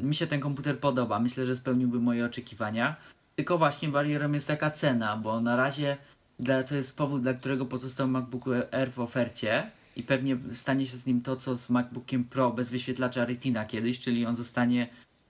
[0.03, 1.19] mi się ten komputer podoba.
[1.19, 2.95] Myślę, że spełniłby moje oczekiwania.
[3.35, 5.97] Tylko właśnie barierą jest taka cena, bo na razie
[6.39, 10.97] dla, to jest powód, dla którego pozostał MacBook Air w ofercie i pewnie stanie się
[10.97, 14.87] z nim to, co z MacBookiem Pro bez wyświetlacza Retina kiedyś, czyli on zostanie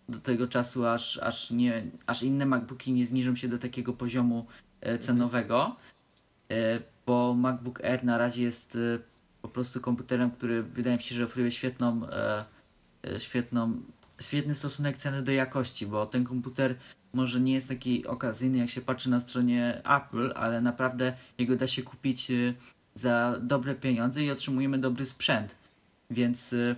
[0.10, 4.46] do tego czasu, aż, aż, nie, aż inne MacBooki nie zniżą się do takiego poziomu
[4.82, 5.76] e, cenowego,
[6.52, 9.00] e, bo MacBook Air na razie jest e,
[9.42, 12.02] po prostu komputerem, który wydaje mi się, że oferuje świetną,
[13.20, 13.82] świetną,
[14.22, 16.76] świetny stosunek ceny do jakości, bo ten komputer
[17.14, 21.68] może nie jest taki okazyjny, jak się patrzy na stronie Apple, ale naprawdę jego da
[21.68, 22.32] się kupić
[22.96, 25.56] za dobre pieniądze i otrzymujemy dobry sprzęt.
[26.10, 26.76] Więc, e,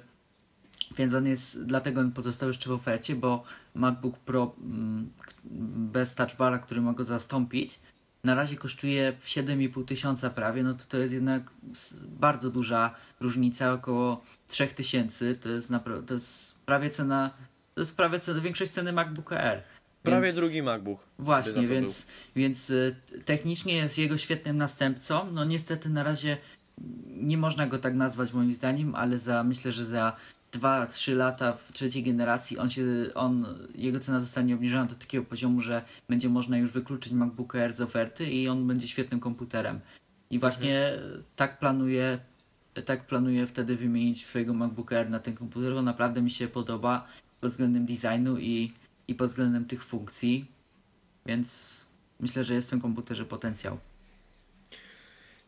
[0.97, 3.43] więc on jest, dlatego on pozostał jeszcze w ofercie, bo
[3.75, 5.09] MacBook Pro mm,
[5.91, 7.79] bez touchbara, który ma go zastąpić,
[8.23, 11.51] na razie kosztuje 7,5 tysiąca prawie, no to to jest jednak
[12.19, 15.71] bardzo duża różnica, około 3000, to jest,
[16.07, 17.31] to jest prawie cena,
[17.75, 19.63] to jest prawie cena, większość ceny MacBooka Air.
[20.03, 20.99] Prawie Więc- drugi MacBook.
[21.19, 25.31] Właśnie, więc, więc y, technicznie jest jego świetnym następcą.
[25.31, 26.37] No niestety na razie
[27.07, 30.15] nie można go tak nazwać moim zdaniem, ale za myślę, że za
[30.51, 32.83] 2-3 lata w trzeciej generacji on się,
[33.15, 37.73] on, jego cena zostanie obniżona do takiego poziomu, że będzie można już wykluczyć MacBook Air
[37.73, 39.79] z oferty i on będzie świetnym komputerem.
[40.29, 40.93] I właśnie
[41.35, 42.19] tak planuję
[42.81, 47.07] tak planuję wtedy wymienić swojego MacBook Air na ten komputer, bo naprawdę mi się podoba
[47.41, 48.71] pod względem designu i,
[49.07, 50.45] i pod względem tych funkcji,
[51.25, 51.79] więc
[52.19, 53.77] myślę, że jest w tym komputerze potencjał.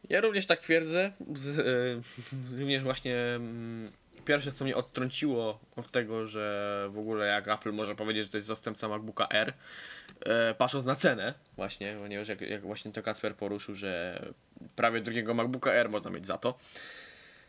[0.09, 1.11] Ja również tak twierdzę.
[1.35, 1.63] Z, e,
[2.59, 3.87] również właśnie mm,
[4.25, 8.37] pierwsze, co mnie odtrąciło od tego, że w ogóle jak Apple może powiedzieć, że to
[8.37, 9.53] jest zastępca MacBooka R,
[10.25, 14.19] e, patrząc na cenę właśnie, ponieważ jak, jak właśnie to Kasper poruszył, że
[14.75, 16.57] prawie drugiego MacBooka R można mieć za to.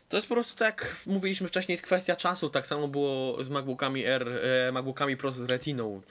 [0.09, 2.49] To jest po prostu tak, jak mówiliśmy wcześniej, kwestia czasu.
[2.49, 4.29] Tak samo było z MacBookami R,
[4.67, 6.01] e, MacBookami Pro z Retiną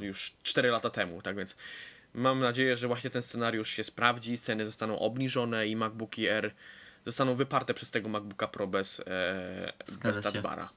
[0.00, 1.56] już 4 lata temu, tak więc
[2.14, 6.54] mam nadzieję, że właśnie ten scenariusz się sprawdzi, ceny zostaną obniżone i MacBooki R
[7.06, 9.72] zostaną wyparte przez tego MacBooka Pro bez, e,
[10.02, 10.70] bez touchbara.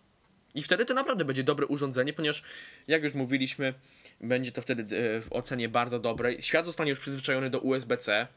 [0.55, 2.43] I wtedy to naprawdę będzie dobre urządzenie, ponieważ
[2.87, 3.73] jak już mówiliśmy,
[4.21, 6.41] będzie to wtedy e, w ocenie bardzo dobrej.
[6.41, 8.27] Świat zostanie już przyzwyczajony do USB-C,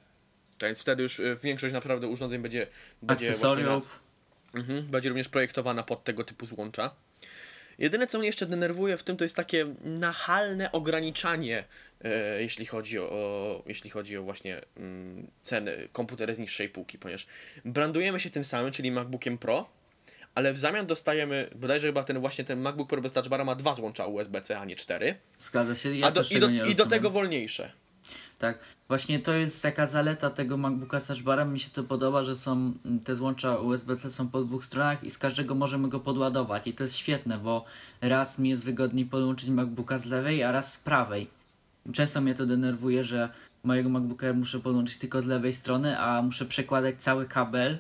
[0.59, 2.67] Tak więc wtedy już y, większość naprawdę urządzeń będzie,
[3.03, 4.06] będzie Akcesoriów.
[4.55, 6.91] Mhm, będzie również projektowana pod tego typu złącza.
[7.79, 11.65] Jedyne, co mnie jeszcze denerwuje w tym, to jest takie nachalne ograniczanie,
[12.05, 17.27] e, jeśli chodzi o, jeśli chodzi o właśnie mm, ceny komputery z niższej półki, ponieważ
[17.65, 19.69] brandujemy się tym samym, czyli MacBookiem Pro,
[20.35, 23.55] ale w zamian dostajemy, bodajże chyba ten właśnie ten MacBook Pro bez Touch Bara ma
[23.55, 26.87] dwa złącza USB-C, a nie cztery, Zgadza się, ja a do, i, do, i do
[26.87, 27.73] tego wolniejsze.
[28.39, 28.59] Tak,
[28.89, 31.53] właśnie to jest taka zaleta tego MacBooka z Touchbarem.
[31.53, 35.11] Mi się to podoba, że są mm, te złącza USB-C są po dwóch stronach i
[35.11, 36.67] z każdego możemy go podładować.
[36.67, 37.65] I to jest świetne, bo
[38.01, 41.31] raz mi jest wygodniej podłączyć MacBooka z lewej, a raz z prawej.
[41.93, 43.29] Często mnie to denerwuje, że
[43.65, 47.79] mojego MacBooka muszę podłączyć tylko z lewej strony, a muszę przekładać cały kabel,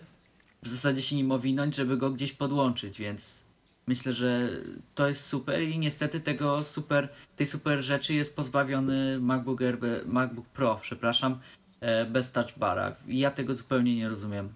[0.62, 3.45] w zasadzie się nim owinąć, żeby go gdzieś podłączyć, więc
[3.86, 4.48] myślę, że
[4.94, 10.46] to jest super i niestety tego super, tej super rzeczy jest pozbawiony MacBook, Air, MacBook
[10.46, 11.38] Pro, przepraszam,
[11.80, 12.96] e, bez touch bara.
[13.08, 14.54] Ja tego zupełnie nie rozumiem.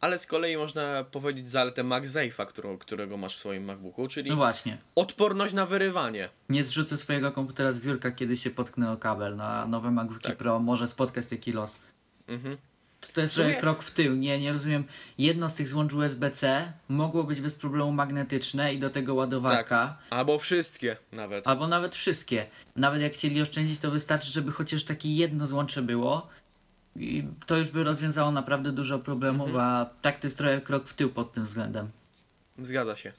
[0.00, 4.36] Ale z kolei można powiedzieć zaletę MagSafe'a, którą, którego masz w swoim MacBooku, czyli No
[4.36, 6.28] właśnie, odporność na wyrywanie.
[6.48, 9.36] nie zrzucę swojego komputera z biurka, kiedy się potknę o kabel.
[9.36, 10.36] Na nowe MacBooki Tak.
[10.36, 11.78] Pro może spotkać taki los.
[12.28, 12.56] Mhm.
[13.12, 14.84] To, jest sumie- trochę krok w tył, nie, nie rozumiem.
[15.18, 19.96] Jedno z tych złącz USB-C mogło być bez problemu magnetyczne i do tego ładowarka.
[20.10, 21.48] Albo wszystkie nawet.
[21.48, 22.46] Albo nawet wszystkie.
[22.76, 26.28] Nawet jak chcieli oszczędzić, to wystarczy, żeby chociaż takie jedno złącze było.
[26.96, 29.64] I to już by rozwiązało naprawdę dużo problemów, Mhm.
[29.66, 31.90] a tak to jest trochę krok w tył pod tym względem.
[32.62, 33.12] Zgadza się.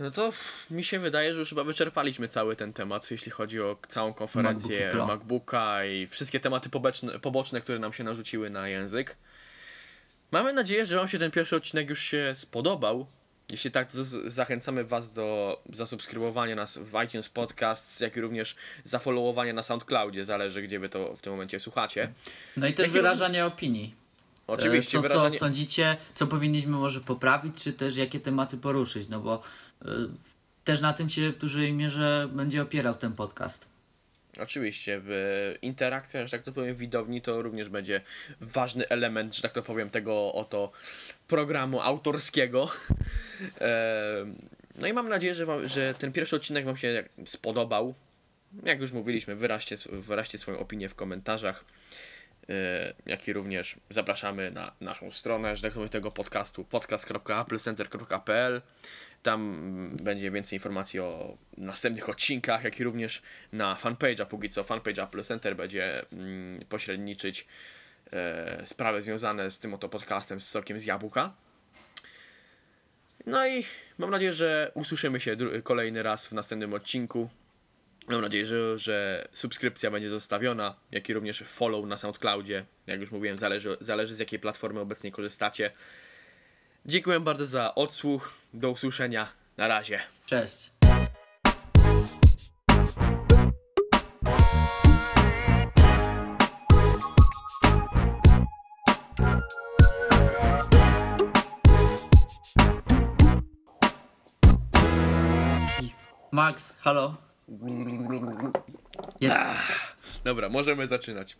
[0.00, 0.32] No to
[0.70, 4.94] mi się wydaje, że już chyba wyczerpaliśmy cały ten temat, jeśli chodzi o całą konferencję.
[5.06, 9.16] MacBooka i wszystkie tematy poboczne, poboczne, które nam się narzuciły na język.
[10.32, 13.06] Mamy nadzieję, że Wam się ten pierwszy odcinek już się spodobał.
[13.50, 19.52] Jeśli tak, to zachęcamy Was do zasubskrybowania nas w iTunes Podcasts, jak i również zafollowowania
[19.52, 22.12] na SoundCloudzie, zależy gdzie Wy to w tym momencie słuchacie.
[22.56, 23.94] No i też Jakie wyrażanie opinii.
[24.46, 25.30] Oczywiście, E, co, wyrażanie...
[25.30, 29.42] co sądzicie, co powinniśmy może poprawić, czy też jakie tematy poruszyć, no bo
[30.64, 33.68] też na tym się w dużej mierze będzie opierał ten podcast.
[34.40, 35.00] Oczywiście,
[35.62, 38.00] interakcja, że tak to powiem, widowni to również będzie
[38.40, 40.72] ważny element, że tak to powiem, tego oto
[41.28, 42.70] programu autorskiego.
[43.58, 44.36] Em,
[44.80, 47.94] No i mam nadzieję, że, wam, że ten pierwszy odcinek Wam się spodobał.
[48.64, 51.64] Jak już mówiliśmy, wyraźcie, wyraźcie swoją opinię w komentarzach.
[52.48, 58.62] E, Jak i również zapraszamy na naszą stronę, że tak powiem, tego podcastu podcast.applecenter.pl
[59.22, 64.26] tam będzie więcej informacji o następnych odcinkach, jak i również na fanpage'a.
[64.26, 67.46] Póki co fanpage Apple Center będzie mm, pośredniczyć
[68.12, 71.34] e, sprawy związane z tym oto podcastem z sokiem z jabłka.
[73.26, 73.64] No i
[73.98, 77.28] mam nadzieję, że usłyszymy się kolejny raz w następnym odcinku.
[78.08, 82.64] Mam nadzieję, że, że subskrypcja będzie zostawiona, jak i również follow na SoundCloudzie.
[82.86, 85.70] Jak już mówiłem, zależy, zależy z jakiej platformy obecnie korzystacie.
[86.88, 88.32] Dziękuję bardzo za odsłuch.
[88.54, 89.28] Do usłyszenia.
[89.56, 90.00] Na razie.
[90.26, 90.70] Cześć!
[106.32, 107.16] Max, halo?
[109.20, 109.36] Jest.
[110.24, 111.36] Dobra, możemy zaczynać.